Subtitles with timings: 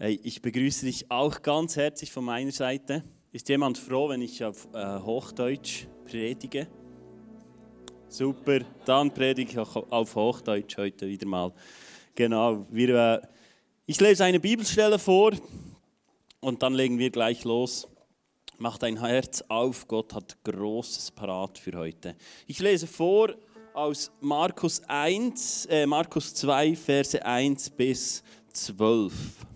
[0.00, 3.02] Hey, ich begrüße dich auch ganz herzlich von meiner Seite.
[3.32, 6.68] Ist jemand froh, wenn ich auf äh, Hochdeutsch predige?
[8.08, 11.52] Super, dann predige ich auch auf Hochdeutsch heute wieder mal.
[12.14, 13.26] Genau, wir, äh,
[13.86, 15.32] ich lese eine Bibelstelle vor
[16.38, 17.88] und dann legen wir gleich los.
[18.58, 22.14] Mach dein Herz auf, Gott hat Großes parat für heute.
[22.46, 23.34] Ich lese vor
[23.74, 28.22] aus Markus 1, äh, Markus 2, Verse 1 bis
[28.52, 29.47] 12.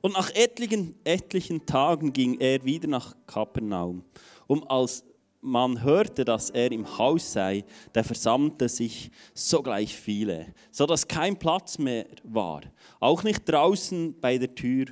[0.00, 4.04] Und nach etlichen, etlichen Tagen ging er wieder nach Kapernaum.
[4.46, 5.04] Um als
[5.40, 11.38] man hörte, dass er im Haus sei, da versammelte sich sogleich viele, so dass kein
[11.38, 12.62] Platz mehr war,
[12.98, 14.86] auch nicht draußen bei der Tür,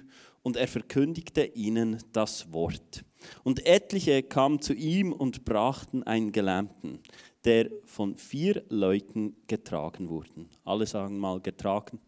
[0.47, 3.05] und er verkündigte ihnen das Wort.
[3.43, 7.01] Und etliche kamen zu ihm und brachten einen Gelähmten,
[7.45, 10.47] der von vier Leuten getragen wurde.
[10.65, 11.99] Alle sagen mal getragen.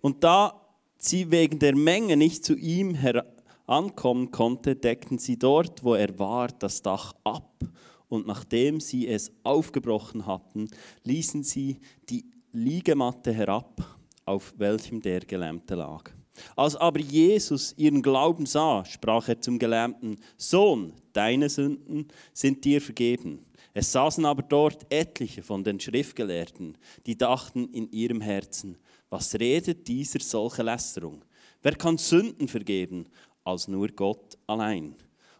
[0.00, 0.60] Und da
[0.98, 6.48] sie wegen der Menge nicht zu ihm herankommen konnte, deckten sie dort, wo er war,
[6.48, 7.64] das Dach ab.
[8.08, 10.68] Und nachdem sie es aufgebrochen hatten,
[11.04, 11.78] ließen sie
[12.08, 16.10] die Liegematte herab, auf welchem der Gelähmte lag.
[16.56, 22.80] Als aber Jesus ihren Glauben sah, sprach er zum Gelähmten, Sohn, deine Sünden sind dir
[22.80, 23.44] vergeben.
[23.72, 28.76] Es saßen aber dort etliche von den Schriftgelehrten, die dachten in ihrem Herzen,
[29.10, 31.24] was redet dieser solche Lästerung?
[31.62, 33.06] Wer kann Sünden vergeben,
[33.44, 34.94] als nur Gott allein?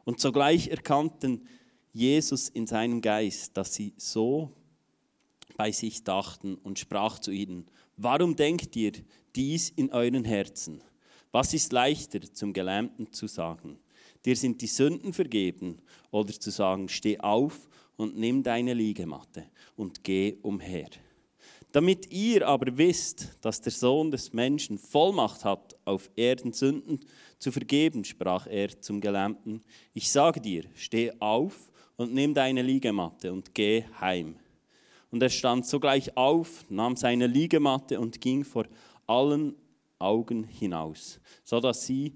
[0.05, 1.47] Und sogleich erkannten
[1.93, 4.53] Jesus in seinem Geist, dass sie so
[5.57, 8.93] bei sich dachten und sprach zu ihnen, warum denkt ihr
[9.35, 10.83] dies in euren Herzen?
[11.33, 13.79] Was ist leichter zum Gelähmten zu sagen?
[14.25, 15.79] Dir sind die Sünden vergeben
[16.11, 20.89] oder zu sagen, steh auf und nimm deine Liegematte und geh umher.
[21.73, 27.01] Damit ihr aber wisst, dass der Sohn des Menschen Vollmacht hat, auf Erden Sünden
[27.39, 29.63] zu vergeben, sprach er zum Gelähmten,
[29.95, 34.37] ich sage dir, steh auf und nimm deine Liegematte und geh heim.
[35.13, 38.67] Und er stand sogleich auf, nahm seine Liegematte und ging vor
[39.07, 39.55] allen
[40.01, 42.15] Augen hinaus, so dass sie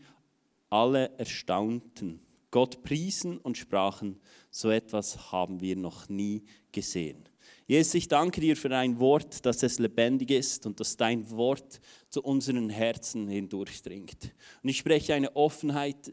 [0.69, 2.21] alle erstaunten,
[2.51, 4.21] Gott priesen und sprachen,
[4.51, 7.29] so etwas haben wir noch nie gesehen.
[7.67, 11.81] Jesus, ich danke dir für dein Wort, dass es lebendig ist und dass dein Wort
[12.11, 14.35] zu unseren Herzen hindurchdringt.
[14.63, 16.13] Und ich spreche eine Offenheit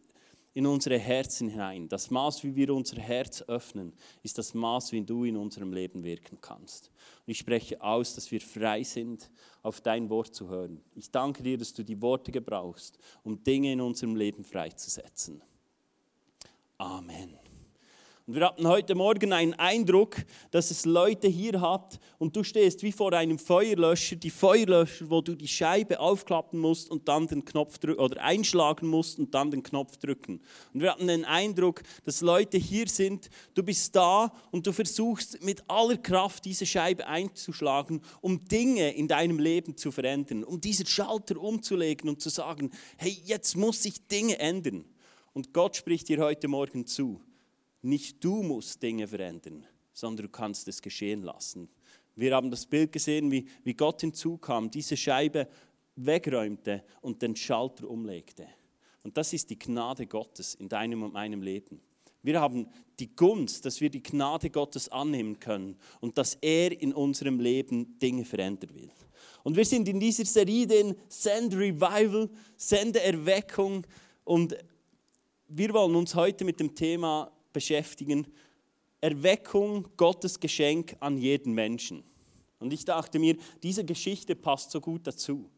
[0.54, 1.88] in unsere Herzen hinein.
[1.88, 6.04] Das Maß, wie wir unser Herz öffnen, ist das Maß, wie du in unserem Leben
[6.04, 6.92] wirken kannst.
[7.26, 9.30] Und ich spreche aus, dass wir frei sind,
[9.62, 10.82] auf dein Wort zu hören.
[10.96, 15.42] Ich danke dir, dass du die Worte gebrauchst, um Dinge in unserem Leben freizusetzen.
[16.78, 17.51] Amen.
[18.32, 20.16] Und wir hatten heute Morgen einen Eindruck,
[20.52, 25.20] dass es Leute hier hat und du stehst wie vor einem Feuerlöscher, die Feuerlöscher, wo
[25.20, 29.52] du die Scheibe aufklappen musst und dann den Knopf drücken oder einschlagen musst und dann
[29.52, 30.40] den Knopf drücken.
[30.74, 35.44] Und wir hatten den Eindruck, dass Leute hier sind, du bist da und du versuchst
[35.44, 40.86] mit aller Kraft diese Scheibe einzuschlagen, um Dinge in deinem Leben zu verändern, um diesen
[40.86, 44.86] Schalter umzulegen und zu sagen, hey, jetzt muss sich Dinge ändern.
[45.34, 47.20] Und Gott spricht dir heute Morgen zu
[47.82, 51.70] nicht du musst Dinge verändern, sondern du kannst es geschehen lassen.
[52.16, 55.48] Wir haben das Bild gesehen, wie, wie Gott hinzukam, diese Scheibe
[55.96, 58.48] wegräumte und den Schalter umlegte.
[59.04, 61.82] Und das ist die Gnade Gottes in deinem und meinem Leben.
[62.24, 62.68] Wir haben
[63.00, 67.98] die Gunst, dass wir die Gnade Gottes annehmen können und dass er in unserem Leben
[67.98, 68.92] Dinge verändern will.
[69.44, 73.88] Und wir sind in dieser Serie den Send Revival, Sende Erweckung
[74.24, 74.56] und
[75.48, 78.28] wir wollen uns heute mit dem Thema beschäftigen.
[79.02, 82.04] Erweckung, Gottes Geschenk an jeden Menschen.
[82.60, 85.50] Und ich dachte mir, diese Geschichte passt so gut dazu.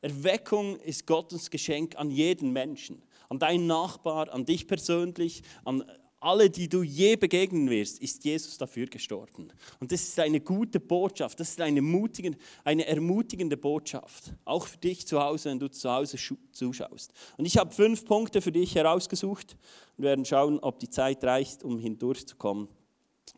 [0.00, 5.84] Erweckung ist Gottes Geschenk an jeden Menschen, an deinen Nachbar, an dich persönlich, an
[6.24, 9.52] alle, die du je begegnen wirst, ist Jesus dafür gestorben.
[9.78, 14.78] Und das ist eine gute Botschaft, das ist eine, mutigende, eine ermutigende Botschaft, auch für
[14.78, 16.16] dich zu Hause, wenn du zu Hause
[16.52, 17.12] zuschaust.
[17.36, 19.56] Und ich habe fünf Punkte für dich herausgesucht
[19.96, 22.68] und werden schauen, ob die Zeit reicht, um hindurchzukommen.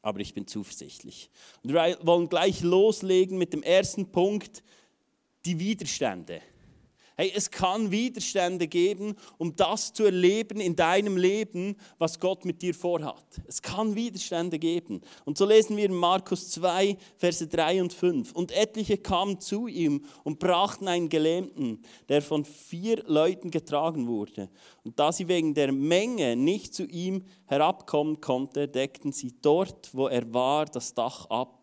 [0.02, 1.30] Aber ich bin zuversichtlich.
[1.64, 4.62] Und wir wollen gleich loslegen mit dem ersten Punkt,
[5.44, 6.40] die Widerstände.
[7.18, 12.60] Hey, es kann Widerstände geben, um das zu erleben in deinem Leben, was Gott mit
[12.60, 13.24] dir vorhat.
[13.46, 15.00] Es kann Widerstände geben.
[15.24, 18.32] Und so lesen wir in Markus 2, Verse 3 und 5.
[18.32, 21.80] Und etliche kamen zu ihm und brachten einen Gelähmten,
[22.10, 24.50] der von vier Leuten getragen wurde.
[24.84, 30.08] Und da sie wegen der Menge nicht zu ihm herabkommen konnte, deckten sie dort, wo
[30.08, 31.55] er war, das Dach ab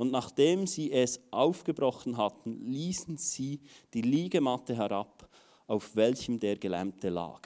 [0.00, 3.60] Und nachdem sie es aufgebrochen hatten, ließen sie
[3.92, 5.28] die Liegematte herab,
[5.66, 7.42] auf welchem der Gelähmte lag.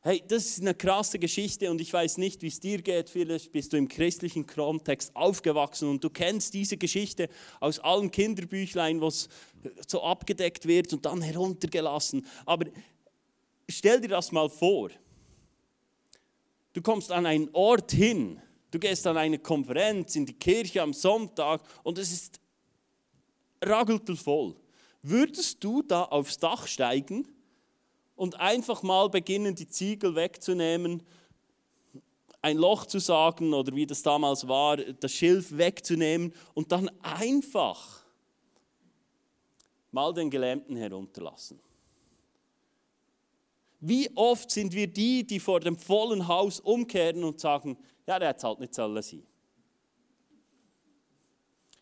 [0.00, 3.10] Hey, das ist eine krasse Geschichte und ich weiß nicht, wie es dir geht.
[3.10, 9.00] Vielleicht bist du im christlichen Kontext aufgewachsen und du kennst diese Geschichte aus allen Kinderbüchlein,
[9.00, 9.28] wo es
[9.88, 12.24] so abgedeckt wird und dann heruntergelassen.
[12.46, 12.66] Aber
[13.68, 14.90] stell dir das mal vor.
[16.74, 18.40] Du kommst an einen Ort hin,
[18.72, 22.40] du gehst an eine Konferenz in die Kirche am Sonntag und es ist
[23.62, 24.56] rageltelvoll.
[25.02, 27.28] Würdest du da aufs Dach steigen?
[28.22, 31.02] und einfach mal beginnen, die Ziegel wegzunehmen,
[32.40, 38.04] ein Loch zu sagen oder wie das damals war, das Schilf wegzunehmen und dann einfach
[39.90, 41.58] mal den Gelähmten herunterlassen.
[43.80, 47.76] Wie oft sind wir die, die vor dem vollen Haus umkehren und sagen,
[48.06, 49.26] ja, der es halt nicht sollen sein.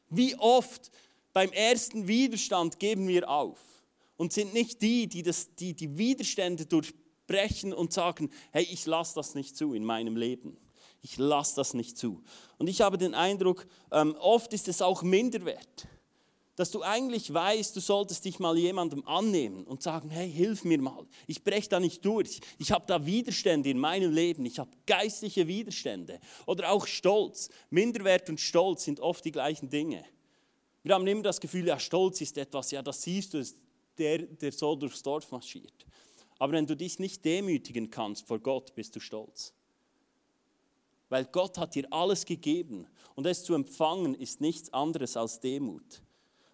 [0.09, 0.91] Wie oft
[1.33, 3.61] beim ersten Widerstand geben wir auf
[4.17, 9.15] und sind nicht die, die, das, die die Widerstände durchbrechen und sagen, hey, ich lasse
[9.15, 10.59] das nicht zu in meinem Leben.
[11.03, 12.23] Ich lasse das nicht zu.
[12.59, 15.89] Und ich habe den Eindruck, ähm, oft ist es auch Minderwert,
[16.61, 20.79] dass du eigentlich weißt, du solltest dich mal jemandem annehmen und sagen, hey, hilf mir
[20.79, 21.07] mal.
[21.27, 22.39] Ich breche da nicht durch.
[22.59, 24.45] Ich habe da Widerstände in meinem Leben.
[24.45, 26.21] Ich habe geistliche Widerstände.
[26.45, 27.49] Oder auch Stolz.
[27.71, 30.05] Minderwert und Stolz sind oft die gleichen Dinge.
[30.83, 33.43] Wir haben immer das Gefühl, ja, Stolz ist etwas, ja, das siehst du,
[33.97, 35.87] der, der so durchs Dorf marschiert.
[36.39, 39.55] Aber wenn du dich nicht demütigen kannst vor Gott, bist du stolz.
[41.09, 46.03] Weil Gott hat dir alles gegeben und es zu empfangen ist nichts anderes als Demut.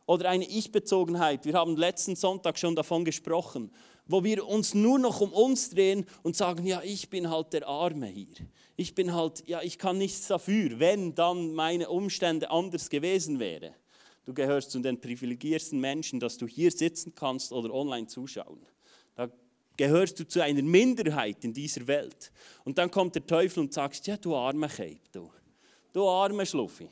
[0.06, 1.44] Oder eine Ich-Bezogenheit.
[1.44, 3.72] Wir haben letzten Sonntag schon davon gesprochen,
[4.06, 7.66] wo wir uns nur noch um uns drehen und sagen, ja, ich bin halt der
[7.66, 8.36] Arme hier.
[8.76, 13.74] Ich bin halt, ja, ich kann nichts dafür, wenn dann meine Umstände anders gewesen wären.
[14.24, 18.60] Du gehörst zu den privilegierten Menschen, dass du hier sitzen kannst oder online zuschauen.
[19.14, 19.28] Da
[19.76, 22.30] gehörst du zu einer Minderheit in dieser Welt.
[22.64, 25.30] Und dann kommt der Teufel und sagt, ja, du arme Keib, du.
[25.92, 26.88] Du arme Schluffi.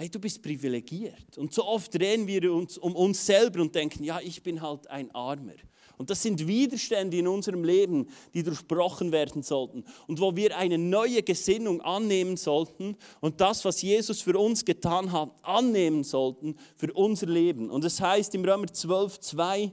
[0.00, 1.36] Hey, du bist privilegiert.
[1.36, 4.88] Und so oft drehen wir uns um uns selber und denken, ja, ich bin halt
[4.88, 5.52] ein Armer.
[5.98, 10.78] Und das sind Widerstände in unserem Leben, die durchbrochen werden sollten und wo wir eine
[10.78, 16.90] neue Gesinnung annehmen sollten und das, was Jesus für uns getan hat, annehmen sollten für
[16.94, 17.68] unser Leben.
[17.68, 19.70] Und es das heißt im Römer 12, 2,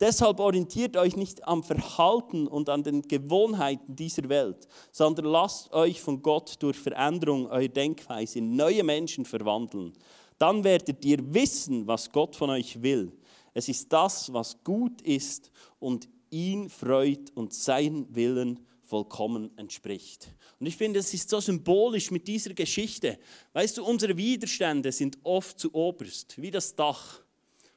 [0.00, 6.00] Deshalb orientiert euch nicht am Verhalten und an den Gewohnheiten dieser Welt, sondern lasst euch
[6.00, 9.92] von Gott durch Veränderung eurer Denkweise in neue Menschen verwandeln.
[10.38, 13.12] Dann werdet ihr wissen, was Gott von euch will
[13.54, 20.28] es ist das, was gut ist und ihn freut und sein Willen vollkommen entspricht.
[20.58, 23.18] Und ich finde, es ist so symbolisch mit dieser Geschichte.
[23.52, 27.22] Weißt du, unsere Widerstände sind oft zu oberst, wie das Dach.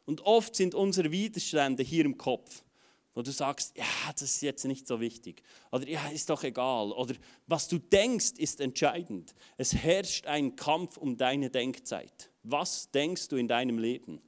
[0.05, 2.63] Und oft sind unsere Widerstände hier im Kopf,
[3.13, 5.43] wo du sagst, ja, das ist jetzt nicht so wichtig.
[5.71, 6.91] Oder ja, ist doch egal.
[6.91, 7.15] Oder
[7.47, 9.33] was du denkst, ist entscheidend.
[9.57, 12.31] Es herrscht ein Kampf um deine Denkzeit.
[12.43, 14.21] Was denkst du in deinem Leben?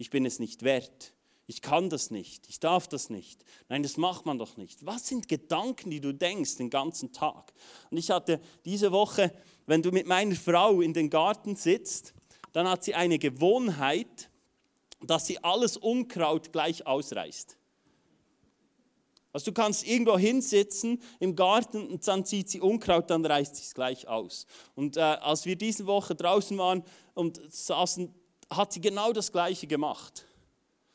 [0.00, 1.12] ich bin es nicht wert.
[1.46, 3.44] Ich kann das nicht, ich darf das nicht.
[3.68, 4.86] Nein, das macht man doch nicht.
[4.86, 7.52] Was sind Gedanken, die du denkst den ganzen Tag?
[7.90, 9.34] Und ich hatte diese Woche,
[9.66, 12.14] wenn du mit meiner Frau in den Garten sitzt,
[12.52, 14.29] dann hat sie eine Gewohnheit,
[15.02, 17.56] dass sie alles Unkraut gleich ausreißt.
[19.32, 23.62] Also du kannst irgendwo hinsitzen im Garten und dann zieht sie Unkraut, dann reißt sie
[23.62, 24.46] es gleich aus.
[24.74, 26.82] Und äh, als wir diese Woche draußen waren
[27.14, 28.12] und saßen
[28.50, 30.26] hat sie genau das Gleiche gemacht.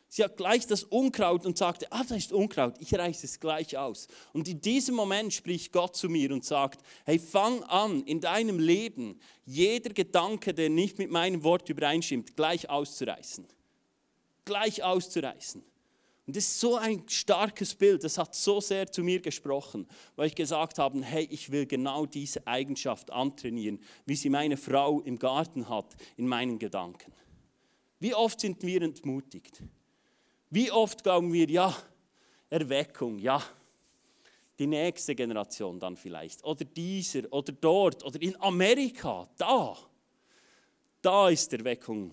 [0.07, 3.77] Sie hat gleich das Unkraut und sagte, ah, da ist Unkraut, ich reiße es gleich
[3.77, 4.07] aus.
[4.33, 8.59] Und in diesem Moment spricht Gott zu mir und sagt, hey, fang an, in deinem
[8.59, 13.45] Leben jeder Gedanke, der nicht mit meinem Wort übereinstimmt, gleich auszureißen.
[14.45, 15.63] Gleich auszureißen.
[16.27, 20.27] Und das ist so ein starkes Bild, das hat so sehr zu mir gesprochen, weil
[20.27, 25.19] ich gesagt habe, hey, ich will genau diese Eigenschaft antrainieren, wie sie meine Frau im
[25.19, 27.13] Garten hat, in meinen Gedanken.
[27.99, 29.61] Wie oft sind wir entmutigt?
[30.49, 31.75] Wie oft glauben wir, ja,
[32.49, 33.43] Erweckung, ja,
[34.57, 39.77] die nächste Generation dann vielleicht, oder dieser, oder dort, oder in Amerika, da,
[41.01, 42.11] da ist Erweckung.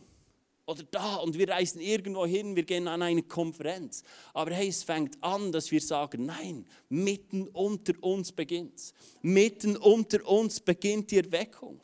[0.64, 4.04] Oder da, und wir reisen irgendwo hin, wir gehen an eine Konferenz.
[4.32, 8.94] Aber hey, es fängt an, dass wir sagen, nein, mitten unter uns beginnt es.
[9.22, 11.80] Mitten unter uns beginnt die Erweckung.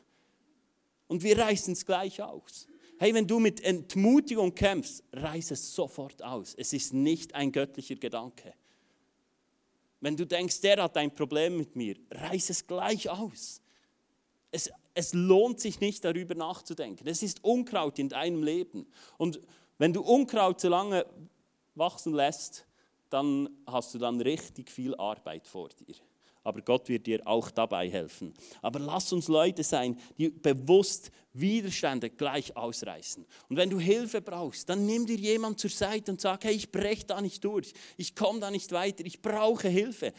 [1.09, 2.69] Und wir reißen es gleich aus.
[3.01, 6.55] Hey, wenn du mit Entmutigung kämpfst, reiß es sofort aus.
[6.57, 8.55] Es ist nicht ein göttlicher Gedanke.
[10.01, 13.61] Wenn du denkst, der hat ein Problem mit mir, reiß es gleich aus.
[14.51, 17.07] Es, es lohnt sich nicht darüber nachzudenken.
[17.07, 18.85] Es ist Unkraut in deinem Leben.
[19.17, 19.41] Und
[19.79, 21.07] wenn du Unkraut so lange
[21.77, 22.67] wachsen lässt,
[23.09, 25.95] dann hast du dann richtig viel Arbeit vor dir.
[26.43, 28.35] Aber Gott wird dir auch dabei helfen.
[28.61, 33.25] Aber lass uns Leute sein, die bewusst Widerstände gleich ausreißen.
[33.49, 36.73] Und wenn du Hilfe brauchst, dann nimm dir jemand zur Seite und sag, hey, ich
[36.73, 40.13] breche da nicht durch, ich komme da nicht weiter, ich brauche Hilfe.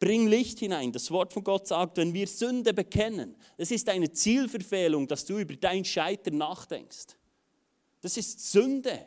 [0.00, 0.90] Bring Licht hinein.
[0.92, 5.38] Das Wort von Gott sagt, wenn wir Sünde bekennen, es ist eine Zielverfehlung, dass du
[5.38, 7.16] über dein Scheitern nachdenkst.
[8.00, 9.06] Das ist Sünde.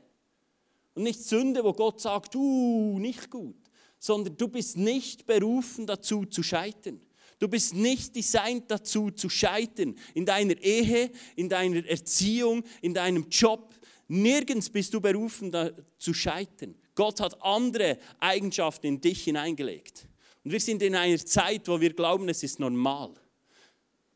[0.93, 3.57] Und nicht Sünde, wo Gott sagt, uh, nicht gut,
[3.97, 7.01] sondern du bist nicht berufen dazu zu scheitern.
[7.39, 9.95] Du bist nicht designt dazu zu scheitern.
[10.13, 13.73] In deiner Ehe, in deiner Erziehung, in deinem Job.
[14.07, 16.75] Nirgends bist du berufen da, zu scheitern.
[16.93, 20.07] Gott hat andere Eigenschaften in dich hineingelegt.
[20.43, 23.13] Und wir sind in einer Zeit, wo wir glauben, es ist normal.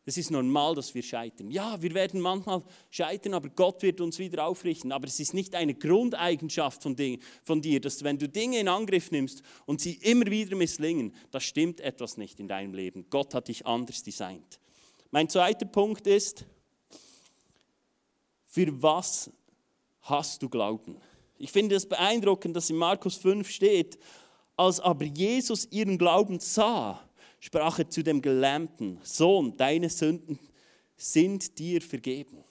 [0.08, 1.52] Es ist normal, dass wir scheitern.
[1.52, 4.94] Ja, wir werden manchmal scheitern, aber Gott wird uns wieder aufrichten.
[4.94, 6.96] Aber es ist nicht eine Grundeigenschaft von,
[7.44, 11.42] von dir, dass wenn du Dinge in Angriff nimmst und sie immer wieder misslingen, da
[11.42, 13.06] stimmt etwas nicht in deinem Leben.
[13.10, 14.62] Gott hat dich anders designt.
[15.12, 16.46] Mein zweiter Punkt ist,
[18.46, 19.30] für was
[20.04, 20.98] hast du Glauben?
[21.38, 24.00] Ich finde es beeindruckend, dass in Markus 5 steht,
[24.58, 27.08] als aber Jesus ihren Glauben sah,
[27.40, 30.40] sprach er zu dem Gelähmten, Sohn, deine Sünden
[30.98, 32.44] sind dir vergeben.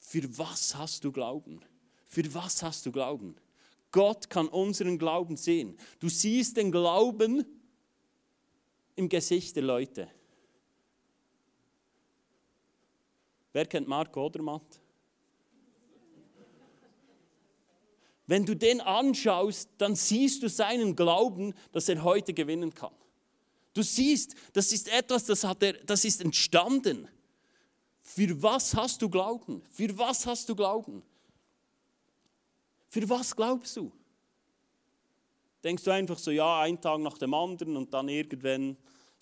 [0.00, 1.60] Für was hast du Glauben?
[2.04, 3.36] Für was hast du Glauben?
[3.92, 5.78] Gott kann unseren Glauben sehen.
[6.00, 7.46] Du siehst den Glauben
[8.96, 10.08] im Gesicht der Leute.
[13.52, 14.80] Wer kennt Marco Odermatt?
[18.26, 22.92] Wenn du den anschaust, dann siehst du seinen Glauben, dass er heute gewinnen kann.
[23.72, 27.08] Du siehst, das ist etwas, das, hat er, das ist entstanden.
[28.02, 29.62] Für was hast du Glauben?
[29.70, 31.02] Für was hast du Glauben?
[32.88, 33.92] Für was glaubst du?
[35.62, 38.76] Denkst du einfach so, ja, ein Tag nach dem anderen und dann irgendwann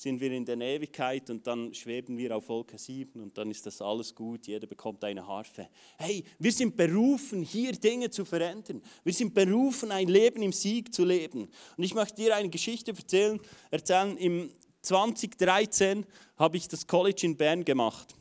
[0.04, 3.64] sind wir in der Ewigkeit und dann schweben wir auf Wolke 7 und dann ist
[3.64, 5.66] das alles gut, jeder bekommt eine Harfe.
[5.96, 8.82] Hey, wir sind berufen, hier Dinge zu verändern.
[9.02, 11.48] Wir sind berufen, ein Leben im Sieg zu leben.
[11.78, 13.40] Und ich möchte dir eine Geschichte erzählen.
[13.70, 14.18] erzählen.
[14.18, 14.50] Im
[14.82, 16.04] 2013
[16.36, 18.14] habe ich das College in Bern gemacht.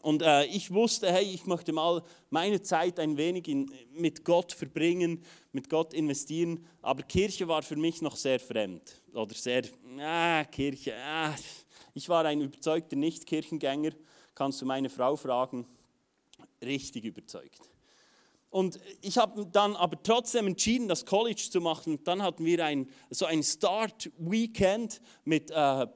[0.00, 4.52] Und äh, ich wusste, hey, ich möchte mal meine Zeit ein wenig in, mit Gott
[4.52, 6.66] verbringen, mit Gott investieren.
[6.82, 9.03] Aber Kirche war für mich noch sehr fremd.
[9.14, 9.62] Oder sehr,
[10.00, 11.34] ah, Kirche, ah.
[11.94, 13.92] Ich war ein überzeugter Nicht-Kirchengänger.
[14.34, 15.66] Kannst du meine Frau fragen?
[16.60, 17.60] Richtig überzeugt.
[18.50, 22.02] Und ich habe dann aber trotzdem entschieden, das College zu machen.
[22.02, 25.86] Dann hatten wir ein, so ein Start-Weekend mit äh,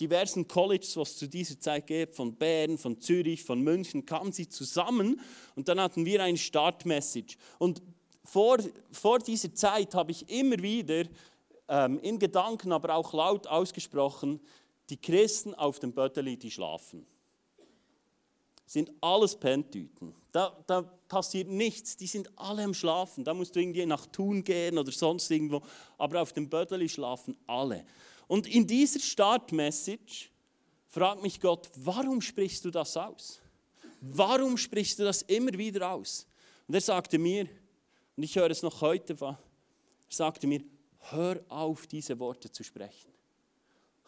[0.00, 4.32] diversen Colleges, was es zu dieser Zeit gibt, von Bern, von Zürich, von München, kamen
[4.32, 5.20] sie zusammen
[5.54, 7.36] und dann hatten wir eine Startmessage.
[7.58, 7.82] Und
[8.24, 8.58] vor,
[8.90, 11.04] vor dieser Zeit habe ich immer wieder
[11.68, 14.40] in Gedanken, aber auch laut ausgesprochen,
[14.90, 17.06] die Christen auf dem Bötteli, die schlafen.
[18.66, 20.14] Sind alles Pentüten.
[20.32, 23.22] Da, da passiert nichts, die sind alle am Schlafen.
[23.24, 25.62] Da musst du irgendwie nach Thun gehen oder sonst irgendwo.
[25.98, 27.84] Aber auf dem Bötteli schlafen alle.
[28.28, 30.30] Und in dieser Startmessage
[30.88, 33.40] fragt mich Gott, warum sprichst du das aus?
[34.00, 36.26] Warum sprichst du das immer wieder aus?
[36.66, 37.46] Und er sagte mir,
[38.16, 39.38] und ich höre es noch heute, er
[40.08, 40.62] sagte mir,
[41.10, 43.10] hör auf, diese Worte zu sprechen.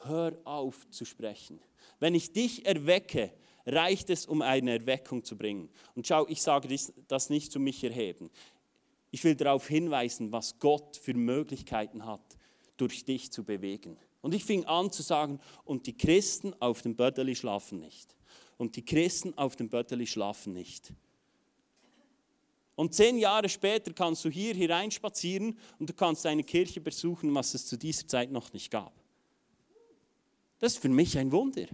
[0.03, 1.61] Hör auf zu sprechen.
[1.99, 3.33] Wenn ich dich erwecke,
[3.67, 5.71] reicht es, um eine Erweckung zu bringen.
[5.95, 6.69] Und schau, ich sage
[7.09, 8.31] das nicht zu mich erheben.
[9.11, 12.37] Ich will darauf hinweisen, was Gott für Möglichkeiten hat,
[12.77, 13.97] durch dich zu bewegen.
[14.21, 18.17] Und ich fing an zu sagen, und die Christen auf dem Bötteli schlafen nicht.
[18.57, 20.93] Und die Christen auf dem Bötteli schlafen nicht.
[22.77, 27.55] Und zehn Jahre später kannst du hier hineinspazieren und du kannst eine Kirche besuchen, was
[27.55, 28.93] es zu dieser Zeit noch nicht gab.
[30.59, 31.67] Das ist für mich ein Wunder.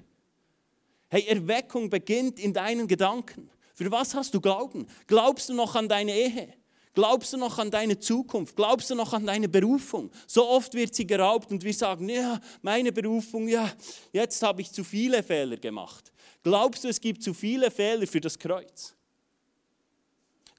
[1.09, 3.51] Hey, Erweckung beginnt in deinen Gedanken.
[3.75, 4.87] Für was hast du Glauben?
[5.07, 6.55] Glaubst du noch an deine Ehe?
[6.93, 8.57] Glaubst du noch an deine Zukunft?
[8.57, 10.11] Glaubst du noch an deine Berufung?
[10.27, 13.73] So oft wird sie geraubt und wir sagen, ja, meine Berufung, ja,
[14.13, 16.13] jetzt habe ich zu viele Fehler gemacht.
[16.43, 18.97] Glaubst du, es gibt zu viele Fehler für das Kreuz?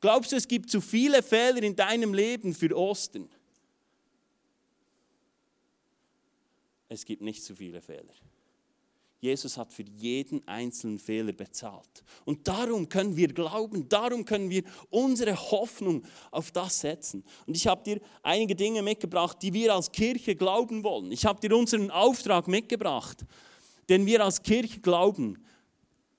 [0.01, 3.29] Glaubst du, es gibt zu viele Fehler in deinem Leben für Osten?
[6.89, 8.13] Es gibt nicht zu viele Fehler.
[9.22, 12.03] Jesus hat für jeden einzelnen Fehler bezahlt.
[12.25, 17.24] Und darum können wir glauben, darum können wir unsere Hoffnung auf das setzen.
[17.46, 21.12] Und ich habe dir einige Dinge mitgebracht, die wir als Kirche glauben wollen.
[21.12, 23.24] Ich habe dir unseren Auftrag mitgebracht,
[23.89, 25.38] den wir als Kirche glauben,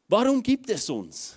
[0.07, 1.37] warum gibt es uns?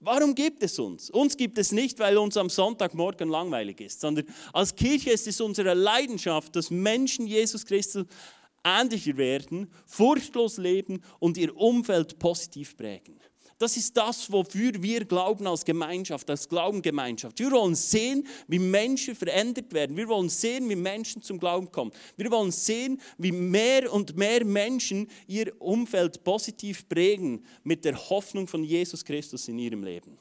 [0.00, 1.08] Warum gibt es uns?
[1.10, 5.40] Uns gibt es nicht, weil uns am Sonntagmorgen langweilig ist, sondern als Kirche ist es
[5.40, 8.06] unsere Leidenschaft, dass Menschen Jesus Christus
[8.62, 13.18] ähnlicher werden, furchtlos leben und ihr Umfeld positiv prägen.
[13.58, 17.38] Das ist das, wofür wir glauben als Gemeinschaft, als Glaubengemeinschaft.
[17.38, 19.96] Wir wollen sehen, wie Menschen verändert werden.
[19.96, 21.90] Wir wollen sehen, wie Menschen zum Glauben kommen.
[22.18, 28.46] Wir wollen sehen, wie mehr und mehr Menschen ihr Umfeld positiv prägen mit der Hoffnung
[28.46, 30.18] von Jesus Christus in ihrem Leben.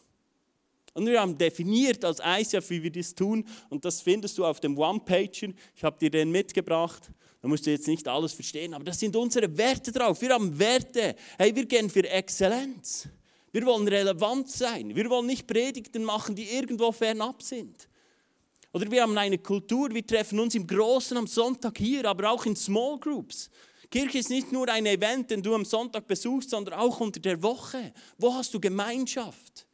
[0.93, 3.43] Und wir haben definiert als ICF, wie wir das tun.
[3.69, 5.49] Und das findest du auf dem One-Pager.
[5.75, 7.11] Ich habe dir den mitgebracht.
[7.41, 10.21] Da musst du jetzt nicht alles verstehen, aber das sind unsere Werte drauf.
[10.21, 11.15] Wir haben Werte.
[11.37, 13.09] Hey, wir gehen für Exzellenz.
[13.55, 14.93] Wir wollen relevant sein.
[14.93, 17.87] Wir wollen nicht Predigten machen, die irgendwo fernab sind.
[18.73, 22.45] Oder wir haben eine Kultur, wir treffen uns im Großen am Sonntag hier, aber auch
[22.45, 23.49] in Small Groups.
[23.89, 27.41] Kirche ist nicht nur ein Event, den du am Sonntag besuchst, sondern auch unter der
[27.41, 27.93] Woche.
[28.17, 29.65] Wo hast du Gemeinschaft?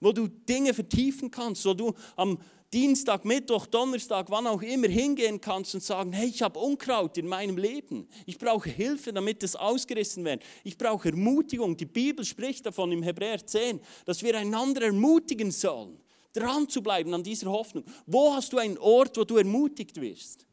[0.00, 2.40] Wo du Dinge vertiefen kannst, wo du am
[2.72, 7.26] Dienstag, Mittwoch, Donnerstag, wann auch immer hingehen kannst und sagen, hey, ich habe Unkraut in
[7.26, 8.06] meinem Leben.
[8.26, 10.42] Ich brauche Hilfe, damit es ausgerissen wird.
[10.64, 11.78] Ich brauche Ermutigung.
[11.78, 15.98] Die Bibel spricht davon im Hebräer 10, dass wir einander ermutigen sollen,
[16.34, 17.84] dran zu bleiben an dieser Hoffnung.
[18.04, 20.46] Wo hast du einen Ort, wo du ermutigt wirst?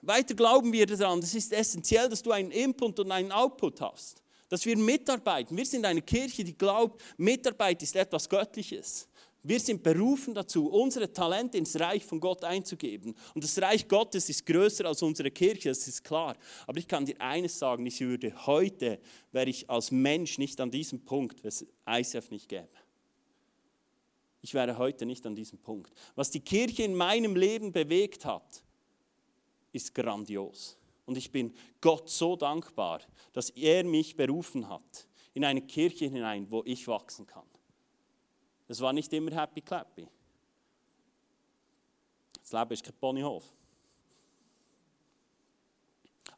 [0.00, 4.22] Weiter glauben wir daran, es ist essentiell, dass du einen Input und einen Output hast.
[4.48, 5.56] Dass wir mitarbeiten.
[5.56, 9.08] Wir sind eine Kirche, die glaubt, Mitarbeit ist etwas Göttliches.
[9.46, 13.14] Wir sind berufen dazu, unsere Talente ins Reich von Gott einzugeben.
[13.34, 16.34] Und das Reich Gottes ist größer als unsere Kirche, das ist klar.
[16.66, 18.98] Aber ich kann dir eines sagen, ich würde heute,
[19.32, 22.70] wäre ich als Mensch nicht an diesem Punkt, wenn es ICF nicht gäbe.
[24.40, 25.92] Ich wäre heute nicht an diesem Punkt.
[26.14, 28.62] Was die Kirche in meinem Leben bewegt hat,
[29.72, 30.78] ist grandios.
[31.04, 33.02] Und ich bin Gott so dankbar,
[33.34, 37.44] dass er mich berufen hat in eine Kirche hinein, wo ich wachsen kann.
[38.68, 40.06] Es war nicht immer happy clappy.
[42.40, 43.44] Das Leben ist kein Ponyhof.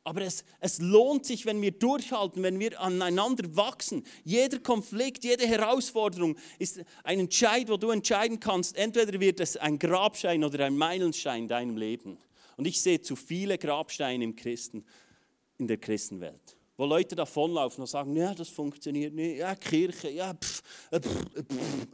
[0.06, 4.04] Aber es, es lohnt sich, wenn wir durchhalten, wenn wir aneinander wachsen.
[4.22, 8.76] Jeder Konflikt, jede Herausforderung ist ein Entscheid, wo du entscheiden kannst.
[8.76, 12.18] Entweder wird es ein Grabstein oder ein Meilenstein in deinem Leben.
[12.56, 14.84] Und ich sehe zu viele Grabsteine im Christen,
[15.58, 16.56] in der Christenwelt.
[16.76, 20.62] Wo Leute davonlaufen und sagen, ja, das funktioniert nicht, ja, Kirche, ja, pff,
[20.92, 21.86] äh, pff, äh, pff.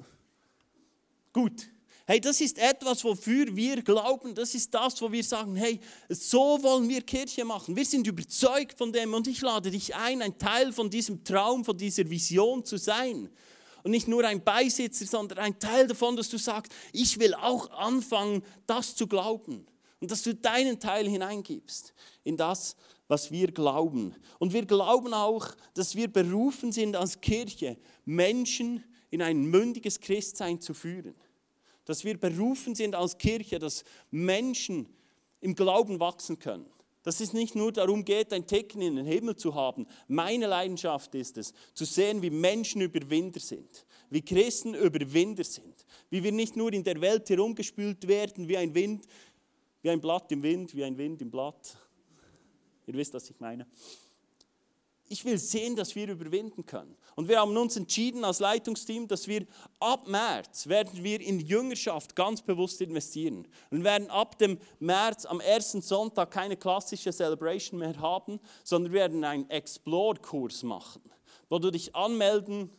[1.33, 1.69] Gut.
[2.05, 4.35] Hey, das ist etwas, wofür wir glauben.
[4.35, 7.77] Das ist das, wo wir sagen, hey, so wollen wir Kirche machen.
[7.77, 11.65] Wir sind überzeugt von dem und ich lade dich ein, ein Teil von diesem Traum,
[11.65, 13.31] von dieser Vision zu sein.
[13.85, 17.71] Und nicht nur ein Beisitzer, sondern ein Teil davon, dass du sagst, ich will auch
[17.71, 19.67] anfangen, das zu glauben.
[20.01, 24.15] Und dass du deinen Teil hineingibst in das, was wir glauben.
[24.39, 30.61] Und wir glauben auch, dass wir berufen sind als Kirche, Menschen in ein mündiges Christsein
[30.61, 31.15] zu führen.
[31.85, 34.89] Dass wir berufen sind als Kirche, dass Menschen
[35.41, 36.67] im Glauben wachsen können.
[37.03, 39.87] Dass es nicht nur darum geht, ein Ticken in den Himmel zu haben.
[40.09, 46.23] Meine Leidenschaft ist es, zu sehen, wie Menschen Überwinder sind, wie Christen Überwinder sind, wie
[46.23, 49.07] wir nicht nur in der Welt herumgespült werden wie ein Wind,
[49.83, 51.77] wie ein Blatt im Wind, wie ein Wind im Blatt.
[52.87, 53.67] Ihr wisst, was ich meine
[55.13, 56.97] ich will sehen, dass wir überwinden können.
[57.15, 59.47] Und wir haben uns entschieden als Leitungsteam, dass wir
[59.81, 63.47] ab März werden wir in Jüngerschaft ganz bewusst investieren.
[63.71, 69.01] Und werden ab dem März am ersten Sonntag keine klassische Celebration mehr haben, sondern wir
[69.01, 71.03] werden einen Explore-Kurs machen,
[71.49, 72.71] wo du dich anmelden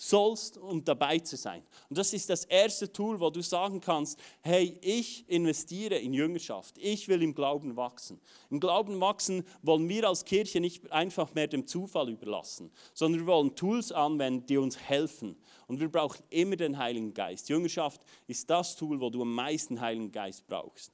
[0.00, 1.62] sollst, um dabei zu sein.
[1.90, 6.78] Und das ist das erste Tool, wo du sagen kannst, hey, ich investiere in Jüngerschaft,
[6.78, 8.18] ich will im Glauben wachsen.
[8.50, 13.26] Im Glauben wachsen wollen wir als Kirche nicht einfach mehr dem Zufall überlassen, sondern wir
[13.26, 15.36] wollen Tools anwenden, die uns helfen.
[15.66, 17.50] Und wir brauchen immer den Heiligen Geist.
[17.50, 20.92] Jüngerschaft ist das Tool, wo du am meisten Heiligen Geist brauchst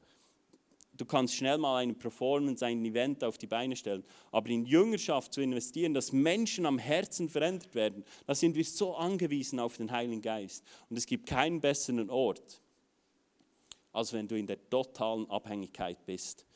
[0.97, 4.05] du kannst schnell mal eine Performance, ein Event auf die Beine stellen.
[4.33, 8.95] Aber in Jüngerschaft zu investieren, dass Menschen am Herzen verändert werden, da sind wir so
[8.97, 10.65] angewiesen auf den Heiligen Geist.
[10.89, 12.61] Und es gibt keinen besseren Ort,
[13.93, 16.47] als wenn du in der totalen Abhängigkeit bist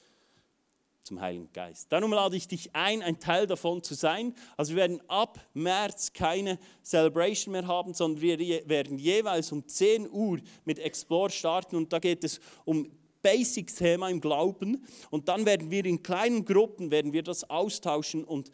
[1.03, 1.91] zum Heiligen Geist.
[1.91, 4.35] Darum lade ich dich ein, ein Teil davon zu sein.
[4.57, 10.11] Also wir werden ab März keine Celebration mehr haben, sondern wir werden jeweils um 10
[10.11, 12.91] Uhr mit Explore starten und da geht es um
[13.23, 18.51] Basics-Thema im Glauben und dann werden wir in kleinen Gruppen, werden wir das austauschen und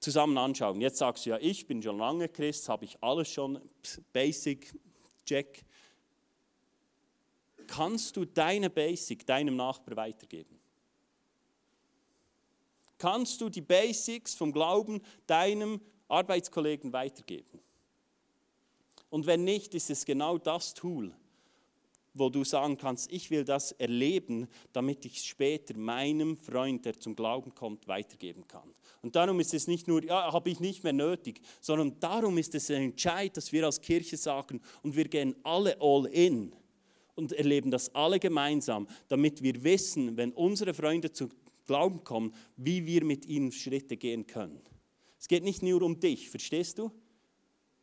[0.00, 0.80] zusammen anschauen.
[0.80, 3.60] Jetzt sagst du ja, ich bin schon lange Christ, habe ich alles schon,
[4.12, 4.72] Basic,
[5.24, 5.64] Check.
[7.66, 10.60] Kannst du deine Basic deinem Nachbar weitergeben?
[12.98, 17.60] Kannst du die Basics vom Glauben deinem Arbeitskollegen weitergeben?
[19.10, 21.14] Und wenn nicht, ist es genau das Tool,
[22.18, 26.98] wo du sagen kannst, ich will das erleben, damit ich es später meinem Freund, der
[26.98, 28.72] zum Glauben kommt, weitergeben kann.
[29.02, 32.54] Und darum ist es nicht nur, ja, habe ich nicht mehr nötig, sondern darum ist
[32.54, 36.52] es ein Entscheid, dass wir als Kirche sagen und wir gehen alle all in
[37.14, 41.30] und erleben das alle gemeinsam, damit wir wissen, wenn unsere Freunde zum
[41.66, 44.60] Glauben kommen, wie wir mit ihnen Schritte gehen können.
[45.18, 46.92] Es geht nicht nur um dich, verstehst du?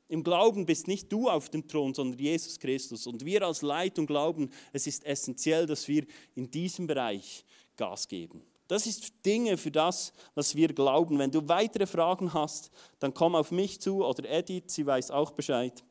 [0.08, 3.08] Im Glauben bist nicht du auf dem Thron, sondern Jesus Christus.
[3.08, 8.44] Und wir als Leitung glauben, es ist essentiell, dass wir in diesem Bereich Gas geben.
[8.68, 11.20] Das ist Dinge für das, was wir glauben.
[11.20, 15.32] Wenn du weitere Fragen hast, dann komm auf mich zu oder Edith, sie weiß auch
[15.32, 15.84] Bescheid.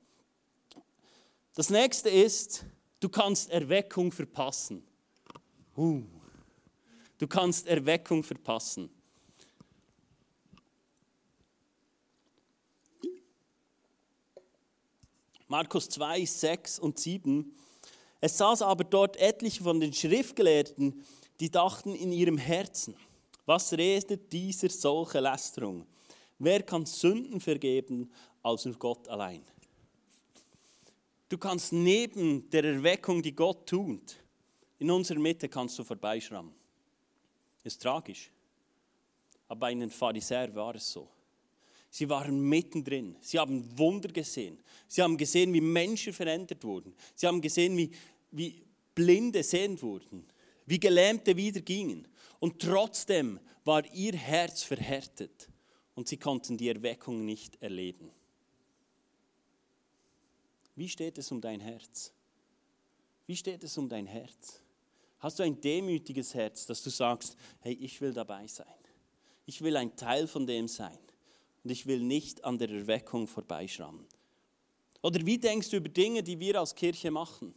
[1.54, 2.64] Das nächste ist,
[3.00, 4.82] du kannst Erweckung verpassen.
[5.76, 6.02] Uh.
[7.18, 8.90] Du kannst Erweckung verpassen.
[15.52, 17.54] Markus 2, 6 und 7.
[18.22, 21.04] Es saß aber dort etliche von den Schriftgelehrten,
[21.40, 22.96] die dachten in ihrem Herzen,
[23.44, 25.84] was redet dieser solche Lästerung?
[26.38, 28.10] Wer kann Sünden vergeben
[28.42, 29.44] als nur Gott allein?
[31.28, 34.16] Du kannst neben der Erweckung, die Gott tut,
[34.78, 36.54] in unserer Mitte kannst du vorbeischrammen.
[37.62, 38.30] Ist tragisch.
[39.48, 41.10] Aber bei den Pharisäern war es so.
[41.92, 43.16] Sie waren mittendrin.
[43.20, 44.58] Sie haben Wunder gesehen.
[44.88, 46.94] Sie haben gesehen, wie Menschen verändert wurden.
[47.14, 47.90] Sie haben gesehen, wie,
[48.30, 48.62] wie
[48.94, 50.24] Blinde sehend wurden,
[50.64, 52.08] wie Gelähmte wieder gingen.
[52.40, 55.50] Und trotzdem war ihr Herz verhärtet
[55.94, 58.10] und sie konnten die Erweckung nicht erleben.
[60.74, 62.10] Wie steht es um dein Herz?
[63.26, 64.62] Wie steht es um dein Herz?
[65.18, 68.66] Hast du ein demütiges Herz, dass du sagst, hey, ich will dabei sein.
[69.44, 70.98] Ich will ein Teil von dem sein
[71.64, 74.06] und ich will nicht an der Erweckung vorbeischrammen.
[75.02, 77.54] Oder wie denkst du über Dinge, die wir als Kirche machen?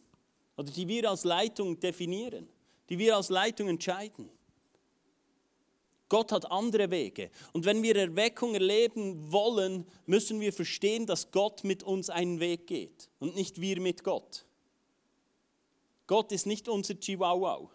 [0.58, 2.48] Oder die wir als Leitung definieren?
[2.90, 4.30] Die wir als Leitung entscheiden?
[6.08, 7.32] Gott hat andere Wege.
[7.52, 12.68] Und wenn wir Erweckung erleben wollen, müssen wir verstehen, dass Gott mit uns einen Weg
[12.68, 14.46] geht und nicht wir mit Gott.
[16.08, 17.70] Gott ist nicht unser Chihuahua,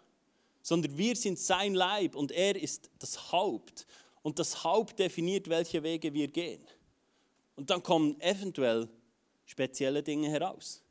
[0.61, 3.85] sondern wir sind sein Leib und er ist das Haupt.
[4.23, 6.61] Und das Haupt definiert, welche Wege wir gehen.
[7.55, 8.87] Und dann kommen eventuell
[9.45, 10.83] spezielle Dinge heraus.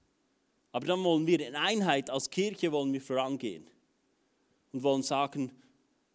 [0.72, 3.68] Aber dann wollen wir in Einheit als Kirche wollen wir vorangehen
[4.72, 5.50] und wollen sagen,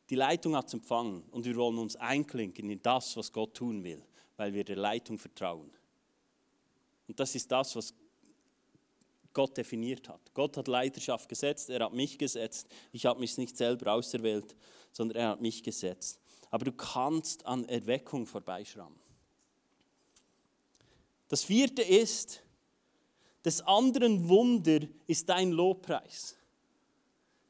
[0.09, 3.83] die Leitung hat es empfangen und wir wollen uns einklinken in das, was Gott tun
[3.83, 4.01] will,
[4.37, 5.71] weil wir der Leitung vertrauen.
[7.07, 7.93] Und das ist das, was
[9.33, 10.21] Gott definiert hat.
[10.33, 12.67] Gott hat Leiterschaft gesetzt, er hat mich gesetzt.
[12.93, 14.55] Ich habe mich nicht selber auserwählt,
[14.91, 18.99] sondern er hat mich gesetzt aber du kannst an Erweckung vorbeischrammen.
[21.27, 22.41] Das vierte ist,
[23.43, 26.35] des anderen Wunder ist dein Lobpreis.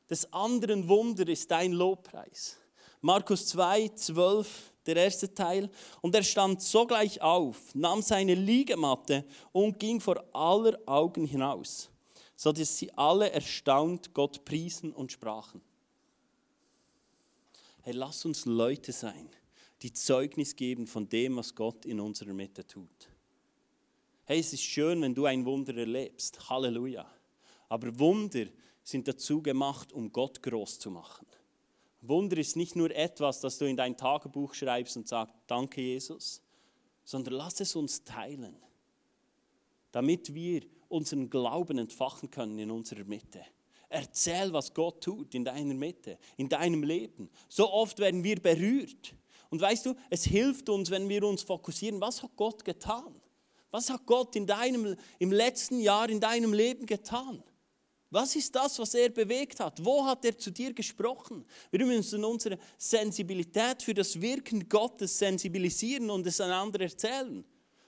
[0.10, 2.58] Des anderen Wunder ist dein Lobpreis.
[3.02, 5.70] Markus 2, 12, der erste Teil.
[6.02, 11.90] Und er stand sogleich auf, nahm seine Liegematte und ging vor aller Augen hinaus,
[12.36, 15.62] so dass sie alle erstaunt Gott priesen und sprachen
[17.86, 19.30] hey, lass uns Leute sein,
[19.84, 23.10] die Zeugnis geben von dem, was Gott in unserer Mitte tut.
[24.24, 26.50] Hey, es ist schön, wenn du ein Wunder erlebst.
[26.50, 27.08] Halleluja.
[27.70, 28.48] Aber Wunder
[28.84, 31.28] sind dazu gemacht, um Gott groß zu machen.
[32.02, 36.42] Wunder ist nicht nur etwas, das du in dein Tagebuch schreibst und sagst, danke Jesus,
[37.04, 38.58] sondern lass es uns teilen,
[39.92, 43.46] damit wir unseren Glauben entfachen können in unserer Mitte.
[43.96, 47.30] Erzähl, was Gott tut in deiner Mitte, in deinem Leben.
[47.48, 49.16] So oft werden wir berührt.
[49.50, 53.16] Und weißt du, es hilft uns, wenn wir uns fokussieren, was hat Gott getan?
[53.72, 57.42] Was hat Gott in deinem, im letzten Jahr in deinem Leben getan?
[58.10, 59.84] Was ist das, was er bewegt hat?
[59.86, 61.46] Wo hat er zu dir gesprochen?
[61.72, 67.46] Wir müssen unsere Sensibilität für das Wirken Gottes sensibilisieren und es einander erzählen.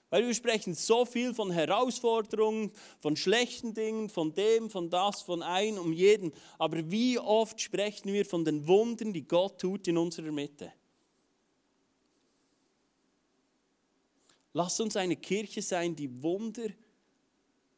[0.10, 5.44] Weil wir sprechen so viel von Herausforderungen, von schlechten Dingen, von dem, von das, von
[5.44, 6.32] ein, um jeden.
[6.58, 10.72] Aber wie oft sprechen wir von den Wundern, die Gott tut in unserer Mitte?
[14.54, 16.70] Lass uns eine Kirche sein, die Wunder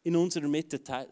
[0.04, 1.10] in unserer Mitte teilt.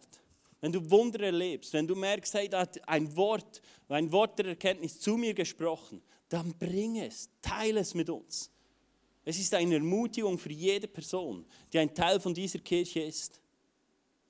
[0.62, 4.48] Wenn du Wunder erlebst, wenn du merkst, hey, da hat ein Wort, ein Wort der
[4.48, 8.52] Erkenntnis zu mir gesprochen, dann bring es, teile es mit uns.
[9.30, 13.42] Es ist eine Ermutigung für jede Person, die ein Teil von dieser Kirche ist.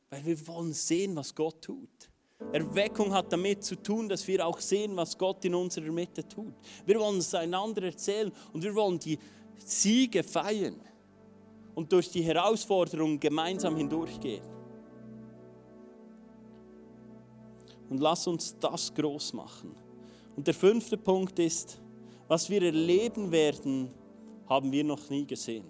[0.10, 2.10] Weil wir wollen sehen, was Gott tut.
[2.52, 6.56] Erweckung hat damit zu tun, dass wir auch sehen, was Gott in unserer Mitte tut.
[6.84, 9.20] Wir wollen es einander erzählen und wir wollen die
[9.64, 10.82] Siege feiern
[11.76, 14.42] und durch die Herausforderungen gemeinsam hindurchgehen.
[17.88, 19.76] Und lass uns das groß machen.
[20.36, 21.80] Und der fünfte Punkt ist,
[22.28, 23.92] was wir erleben werden,
[24.48, 25.66] haben wir noch nie gesehen.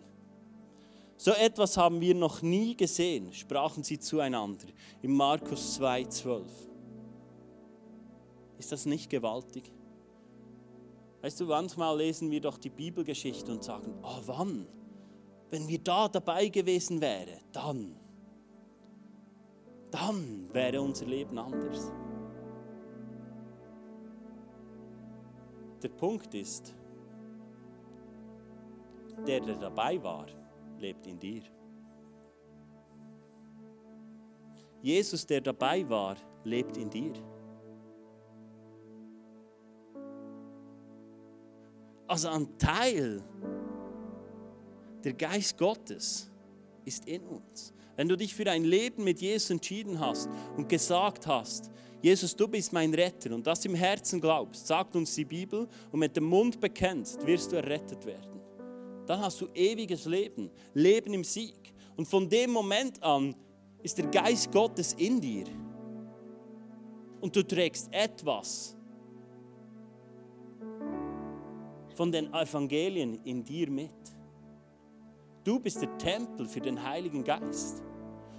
[1.18, 4.68] So etwas haben wir noch nie gesehen, sprachen sie zueinander
[5.02, 6.44] in Markus 2,12.
[8.60, 9.72] Ist das nicht gewaltig?
[11.22, 14.68] Weißt du, manchmal lesen wir doch die Bibelgeschichte und sagen, oh wann?
[15.50, 17.96] Wenn wir da dabei gewesen wären, dann,
[19.90, 21.92] dann wäre unser Leben anders.
[25.82, 26.76] Der Punkt ist,
[29.26, 30.28] der, der dabei war,
[30.80, 31.42] lebt in dir.
[34.82, 37.14] Jesus, der dabei war, lebt in dir.
[42.08, 43.22] Also ein Teil
[45.04, 46.32] der Geist Gottes
[46.86, 47.74] ist in uns.
[47.96, 52.48] Wenn du dich für ein Leben mit Jesus entschieden hast und gesagt hast, Jesus, du
[52.48, 56.26] bist mein Retter und das im Herzen glaubst, sagt uns die Bibel, und mit dem
[56.26, 58.37] Mund bekennst, wirst du errettet werden.
[59.08, 61.74] Dann hast du ewiges Leben, Leben im Sieg.
[61.96, 63.36] Und von dem Moment an
[63.82, 65.46] ist der Geist Gottes in dir.
[67.22, 68.76] Und du trägst etwas
[71.96, 73.90] von den Evangelien in dir mit.
[75.44, 77.82] Du bist der Tempel für den Heiligen Geist.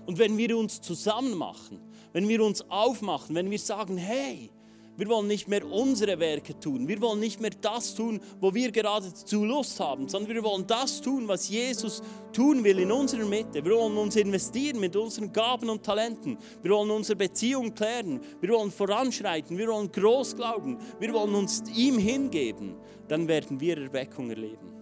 [0.06, 1.80] Und wenn wir uns zusammen machen,
[2.12, 4.50] wenn wir uns aufmachen, wenn wir sagen, hey,
[4.98, 8.72] wir wollen nicht mehr unsere Werke tun, wir wollen nicht mehr das tun, wo wir
[8.72, 13.24] gerade zu Lust haben, sondern wir wollen das tun, was Jesus tun will in unserer
[13.24, 13.64] Mitte.
[13.64, 16.36] Wir wollen uns investieren mit unseren Gaben und Talenten.
[16.62, 18.20] Wir wollen unsere Beziehung klären.
[18.40, 19.56] Wir wollen voranschreiten.
[19.56, 20.78] Wir wollen groß glauben.
[20.98, 22.74] Wir wollen uns ihm hingeben.
[23.06, 24.72] Dann werden wir Erweckung erleben.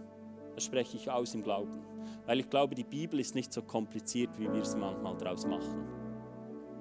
[0.54, 1.78] Das spreche ich aus im Glauben.
[2.24, 6.05] Weil ich glaube, die Bibel ist nicht so kompliziert, wie wir es manchmal daraus machen.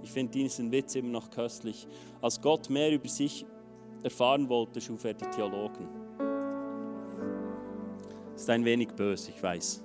[0.06, 1.88] Ich finde diesen Witz immer noch köstlich.
[2.22, 3.44] Als Gott mehr über sich
[4.04, 5.88] erfahren wollte, schuf er die Theologen.
[8.36, 9.84] Ist ein wenig böse, ich weiß.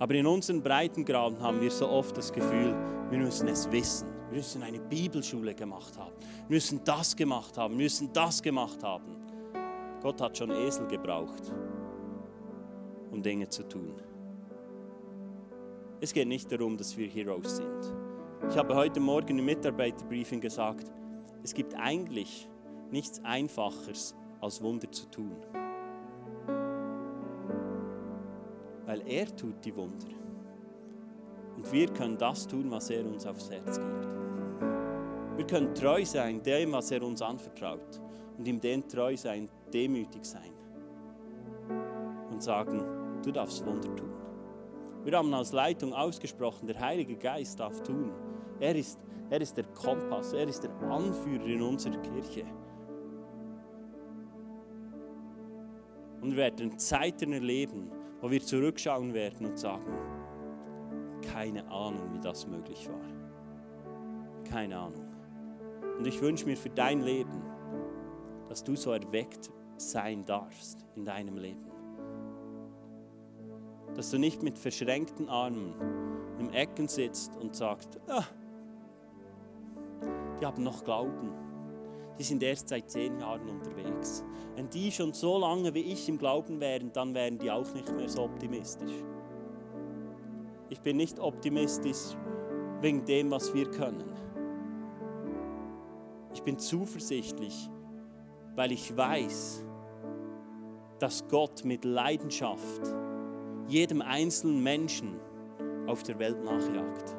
[0.00, 2.74] Aber in unseren Breitengraden haben wir so oft das Gefühl,
[3.10, 4.08] wir müssen es wissen.
[4.30, 6.16] Wir müssen eine Bibelschule gemacht haben.
[6.48, 7.78] Wir müssen das gemacht haben.
[7.78, 9.16] Wir müssen das gemacht haben.
[10.02, 11.52] Gott hat schon Esel gebraucht
[13.12, 13.94] um Dinge zu tun.
[16.00, 17.99] Es geht nicht darum, dass wir Heroes sind.
[18.48, 20.90] Ich habe heute Morgen im Mitarbeiterbriefing gesagt,
[21.44, 22.48] es gibt eigentlich
[22.90, 25.36] nichts Einfacheres, als Wunder zu tun.
[28.86, 30.08] Weil er tut die Wunder.
[31.56, 34.08] Und wir können das tun, was er uns aufs Herz gibt.
[35.36, 38.00] Wir können treu sein dem, was er uns anvertraut.
[38.36, 40.50] Und ihm den treu sein, demütig sein.
[42.30, 44.10] Und sagen, du darfst Wunder tun.
[45.04, 48.12] Wir haben als Leitung ausgesprochen, der Heilige Geist darf tun.
[48.60, 48.98] Er ist,
[49.30, 52.44] er ist der Kompass, er ist der Anführer in unserer Kirche.
[56.20, 59.92] Und wir werden Zeiten erleben, wo wir zurückschauen werden und sagen,
[61.22, 64.44] keine Ahnung, wie das möglich war.
[64.44, 65.08] Keine Ahnung.
[65.98, 67.42] Und ich wünsche mir für dein Leben,
[68.48, 71.70] dass du so erweckt sein darfst in deinem Leben
[73.94, 75.74] dass du nicht mit verschränkten Armen
[76.38, 78.24] im Ecken sitzt und sagst, ah,
[80.40, 81.32] die haben noch Glauben.
[82.18, 84.24] Die sind erst seit zehn Jahren unterwegs.
[84.54, 87.90] Wenn die schon so lange wie ich im Glauben wären, dann wären die auch nicht
[87.96, 88.92] mehr so optimistisch.
[90.68, 92.16] Ich bin nicht optimistisch
[92.80, 94.12] wegen dem, was wir können.
[96.34, 97.68] Ich bin zuversichtlich,
[98.54, 99.64] weil ich weiß,
[100.98, 102.82] dass Gott mit Leidenschaft
[103.66, 105.18] jedem einzelnen Menschen
[105.86, 107.16] auf der Welt nachjagt.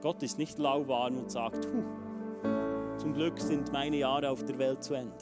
[0.00, 1.68] Gott ist nicht lauwarm und sagt,
[2.98, 5.14] zum Glück sind meine Jahre auf der Welt zu Ende.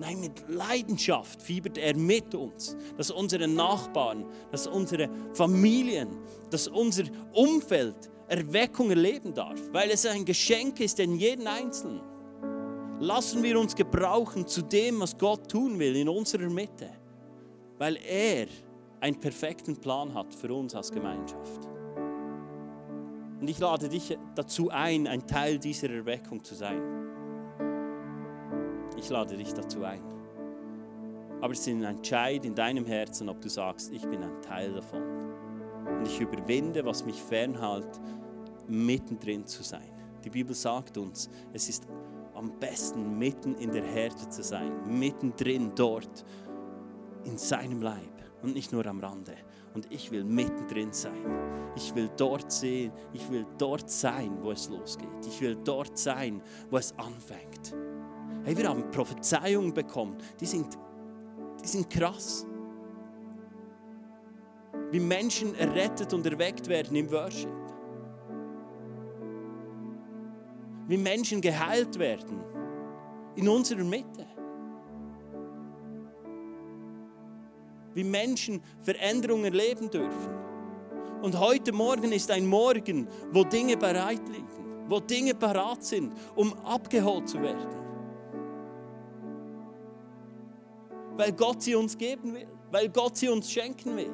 [0.00, 6.08] Nein, mit Leidenschaft fiebert er mit uns, dass unsere Nachbarn, dass unsere Familien,
[6.50, 12.02] dass unser Umfeld Erweckung erleben darf, weil es ein Geschenk ist in jeden Einzelnen.
[13.00, 16.90] Lassen wir uns gebrauchen zu dem, was Gott tun will in unserer Mitte
[17.78, 18.46] weil er
[19.00, 21.77] einen perfekten Plan hat für uns als Gemeinschaft.
[23.40, 26.82] Und ich lade dich dazu ein, ein Teil dieser Erweckung zu sein.
[28.96, 30.02] Ich lade dich dazu ein.
[31.40, 34.72] Aber es ist ein Entscheid in deinem Herzen, ob du sagst, ich bin ein Teil
[34.72, 35.02] davon.
[35.86, 38.00] und ich überwinde, was mich fernhält,
[38.66, 39.90] mittendrin zu sein.
[40.24, 41.86] Die Bibel sagt uns, es ist
[42.34, 46.24] am besten mitten in der Härte zu sein, mittendrin dort
[47.24, 49.34] in seinem Leib und nicht nur am Rande.
[49.78, 51.24] Und ich will mittendrin sein.
[51.76, 55.24] Ich will dort sehen, ich will dort sein, wo es losgeht.
[55.24, 57.76] Ich will dort sein, wo es anfängt.
[58.42, 60.76] Hey, wir haben Prophezeiungen bekommen, die sind,
[61.62, 62.44] die sind krass.
[64.90, 67.48] Wie Menschen errettet und erweckt werden im Worship.
[70.88, 72.40] Wie Menschen geheilt werden
[73.36, 74.26] in unserer Mitte.
[77.98, 80.30] Wie Menschen Veränderungen erleben dürfen.
[81.20, 86.52] Und heute Morgen ist ein Morgen, wo Dinge bereit liegen, wo Dinge parat sind, um
[86.60, 87.66] abgeholt zu werden.
[91.16, 94.12] Weil Gott sie uns geben will, weil Gott sie uns schenken will.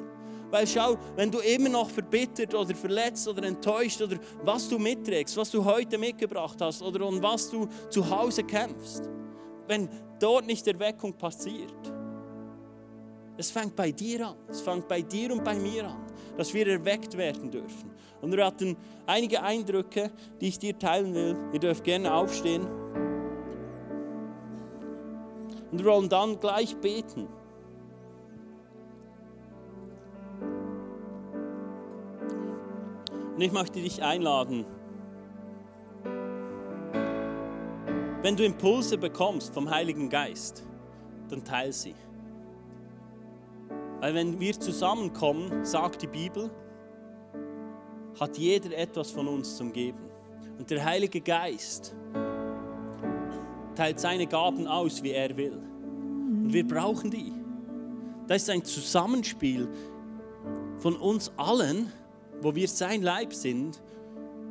[0.50, 5.36] Weil schau, wenn du immer noch verbittert oder verletzt oder enttäuscht oder was du mitträgst,
[5.36, 9.10] was du heute mitgebracht hast oder um was du zu Hause kämpfst,
[9.68, 11.93] wenn dort nicht Erweckung passiert,
[13.36, 16.66] es fängt bei dir an, es fängt bei dir und bei mir an, dass wir
[16.66, 17.90] erweckt werden dürfen.
[18.20, 21.36] Und wir hatten einige Eindrücke, die ich dir teilen will.
[21.52, 22.66] Ihr dürft gerne aufstehen.
[25.70, 27.28] Und wir wollen dann gleich beten.
[33.34, 34.64] Und ich möchte dich einladen,
[38.22, 40.64] wenn du Impulse bekommst vom Heiligen Geist,
[41.28, 41.94] dann teil sie.
[44.04, 46.50] Weil wenn wir zusammenkommen, sagt die Bibel,
[48.20, 50.10] hat jeder etwas von uns zum Geben.
[50.58, 51.96] Und der Heilige Geist
[53.74, 55.56] teilt seine Gaben aus, wie er will.
[55.56, 57.32] Und wir brauchen die.
[58.26, 59.70] Das ist ein Zusammenspiel
[60.80, 61.90] von uns allen,
[62.42, 63.82] wo wir sein Leib sind,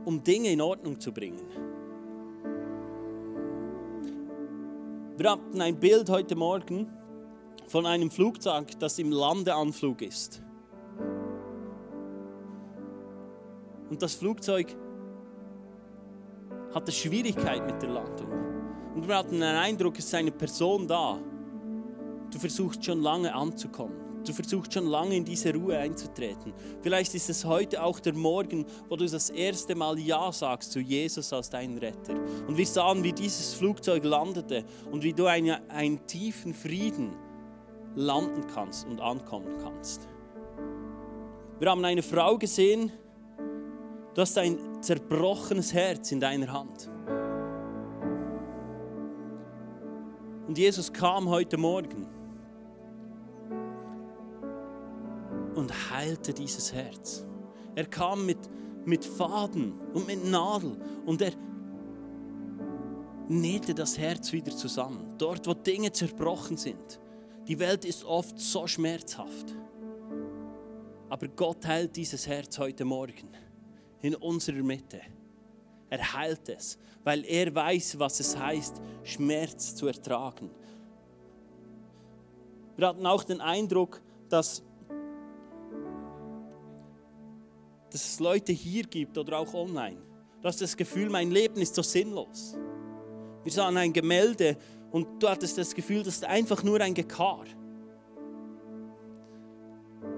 [0.03, 1.45] um Dinge in Ordnung zu bringen.
[5.15, 6.91] Wir hatten ein Bild heute Morgen
[7.67, 10.41] von einem Flugzeug, das im Landeanflug ist.
[13.89, 14.75] Und das Flugzeug
[16.73, 18.27] hatte Schwierigkeit mit der Landung.
[18.95, 21.19] Und wir hatten den Eindruck, es ist eine Person da.
[22.31, 24.03] Du versuchst schon lange anzukommen.
[24.25, 26.53] Du versuchst schon lange in diese Ruhe einzutreten.
[26.81, 30.79] Vielleicht ist es heute auch der Morgen, wo du das erste Mal Ja sagst zu
[30.79, 32.15] Jesus als deinen Retter.
[32.47, 37.11] Und wir sahen, wie dieses Flugzeug landete und wie du einen, einen tiefen Frieden
[37.95, 40.07] landen kannst und ankommen kannst.
[41.59, 42.91] Wir haben eine Frau gesehen,
[44.13, 46.89] du hast ein zerbrochenes Herz in deiner Hand.
[50.47, 52.05] Und Jesus kam heute Morgen
[55.55, 57.25] und heilte dieses Herz.
[57.75, 58.39] Er kam mit,
[58.85, 61.31] mit Faden und mit Nadel und er
[63.29, 65.15] nähte das Herz wieder zusammen.
[65.17, 66.99] Dort, wo Dinge zerbrochen sind.
[67.47, 69.55] Die Welt ist oft so schmerzhaft.
[71.09, 73.29] Aber Gott heilt dieses Herz heute Morgen
[74.01, 75.01] in unserer Mitte.
[75.89, 80.49] Er heilt es, weil er weiß, was es heißt, Schmerz zu ertragen.
[82.77, 84.63] Wir hatten auch den Eindruck, dass
[87.93, 89.97] dass es Leute hier gibt oder auch online.
[90.41, 92.57] Du hast das Gefühl, mein Leben ist so sinnlos.
[93.43, 94.57] Wir sahen ein Gemälde
[94.93, 97.45] und du hattest das Gefühl, das ist einfach nur ein Gekar.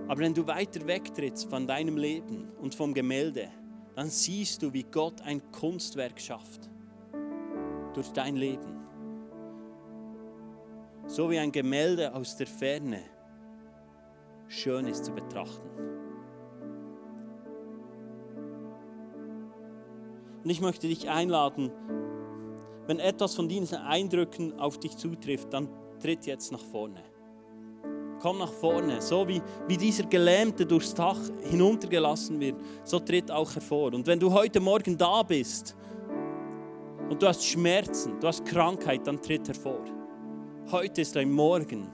[0.07, 3.47] Aber wenn du weiter wegtrittst von deinem Leben und vom Gemälde,
[3.95, 6.69] dann siehst du, wie Gott ein Kunstwerk schafft.
[7.93, 8.75] Durch dein Leben.
[11.07, 13.01] So wie ein Gemälde aus der Ferne
[14.49, 15.69] schön ist zu betrachten.
[20.43, 21.71] Und ich möchte dich einladen,
[22.87, 25.67] wenn etwas von diesen Eindrücken auf dich zutrifft, dann
[25.99, 27.01] tritt jetzt nach vorne.
[28.19, 33.53] Komm nach vorne, so wie, wie dieser Gelähmte durchs Dach hinuntergelassen wird, so tritt auch
[33.53, 33.93] hervor.
[33.93, 35.75] Und wenn du heute Morgen da bist
[37.09, 39.83] und du hast Schmerzen, du hast Krankheit, dann tritt hervor.
[40.71, 41.87] Heute ist ein Morgen,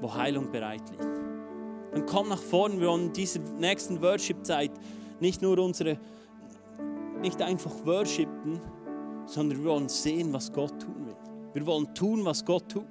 [0.00, 1.04] wo Heilung bereit liegt.
[1.92, 4.72] Dann komm nach vorne, wir wollen in dieser nächsten Worship-Zeit
[5.20, 5.98] nicht nur unsere
[7.22, 8.60] nicht einfach worshipen,
[9.26, 11.16] sondern wir wollen sehen, was Gott tun will.
[11.52, 12.84] Wir wollen tun, was Gott tut.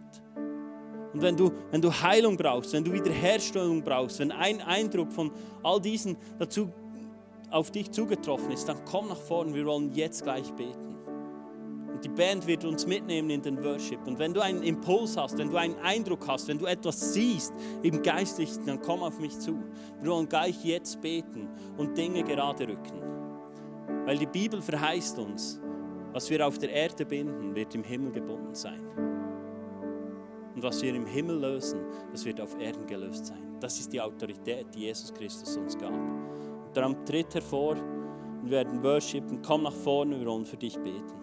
[1.14, 5.32] Und wenn du, wenn du Heilung brauchst, wenn du Wiederherstellung brauchst, wenn ein Eindruck von
[5.62, 6.70] all diesen dazu
[7.52, 10.96] auf dich zugetroffen ist, dann komm nach vorne, wir wollen jetzt gleich beten.
[11.94, 14.00] Und Die Band wird uns mitnehmen in den Worship.
[14.08, 17.54] Und wenn du einen Impuls hast, wenn du einen Eindruck hast, wenn du etwas siehst
[17.84, 19.60] im Geistlichen, dann komm auf mich zu.
[20.02, 23.02] Wir wollen gleich jetzt beten und Dinge gerade rücken.
[24.06, 25.62] Weil die Bibel verheißt uns,
[26.14, 28.82] was wir auf der Erde binden, wird im Himmel gebunden sein.
[30.56, 31.80] Und was wir im Himmel lösen,
[32.12, 33.58] das wird auf Erden gelöst sein.
[33.60, 35.92] Das ist die Autorität, die Jesus Christus uns gab.
[35.92, 39.42] Und darum tritt hervor und wir werden worshipen.
[39.42, 41.23] Komm nach vorne, wollen für dich beten.